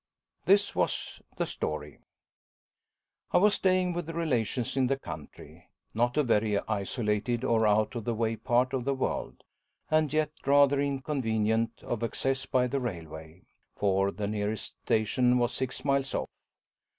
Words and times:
This 0.45 0.75
was 0.75 1.21
the 1.37 1.45
story. 1.45 1.99
I 3.31 3.37
was 3.37 3.53
staying 3.53 3.93
with 3.93 4.09
relations 4.09 4.75
in 4.75 4.87
the 4.87 4.97
country. 4.97 5.69
Not 5.93 6.17
a 6.17 6.23
very 6.23 6.57
isolated 6.61 7.43
or 7.43 7.67
out 7.67 7.93
of 7.93 8.05
the 8.05 8.15
way 8.15 8.35
part 8.35 8.73
of 8.73 8.83
the 8.83 8.95
world, 8.95 9.43
and 9.91 10.11
yet 10.11 10.31
rather 10.43 10.81
inconvenient 10.81 11.83
of 11.83 12.01
access 12.01 12.47
by 12.47 12.65
the 12.65 12.79
railway. 12.79 13.43
For 13.75 14.09
the 14.11 14.25
nearest 14.25 14.73
station 14.85 15.37
was 15.37 15.53
six 15.53 15.85
miles 15.85 16.15
off. 16.15 16.29